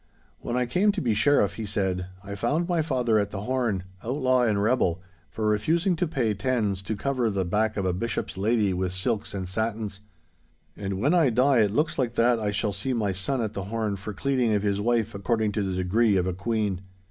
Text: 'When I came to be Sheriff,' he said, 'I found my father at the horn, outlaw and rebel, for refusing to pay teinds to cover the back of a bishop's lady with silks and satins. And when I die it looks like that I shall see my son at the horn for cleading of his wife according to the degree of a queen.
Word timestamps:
'When 0.39 0.57
I 0.57 0.65
came 0.65 0.91
to 0.93 0.99
be 0.99 1.13
Sheriff,' 1.13 1.57
he 1.57 1.65
said, 1.67 2.07
'I 2.23 2.33
found 2.33 2.67
my 2.67 2.81
father 2.81 3.19
at 3.19 3.29
the 3.29 3.41
horn, 3.41 3.83
outlaw 4.03 4.41
and 4.41 4.59
rebel, 4.59 4.99
for 5.29 5.45
refusing 5.45 5.95
to 5.97 6.07
pay 6.07 6.33
teinds 6.33 6.81
to 6.85 6.95
cover 6.95 7.29
the 7.29 7.45
back 7.45 7.77
of 7.77 7.85
a 7.85 7.93
bishop's 7.93 8.35
lady 8.35 8.73
with 8.73 8.93
silks 8.93 9.35
and 9.35 9.47
satins. 9.47 9.99
And 10.75 10.95
when 10.99 11.13
I 11.13 11.29
die 11.29 11.59
it 11.59 11.69
looks 11.69 11.99
like 11.99 12.15
that 12.15 12.39
I 12.39 12.49
shall 12.49 12.73
see 12.73 12.93
my 12.93 13.11
son 13.11 13.41
at 13.43 13.53
the 13.53 13.65
horn 13.65 13.95
for 13.95 14.11
cleading 14.11 14.55
of 14.55 14.63
his 14.63 14.81
wife 14.81 15.13
according 15.13 15.51
to 15.51 15.61
the 15.61 15.75
degree 15.77 16.15
of 16.17 16.25
a 16.25 16.33
queen. 16.33 16.81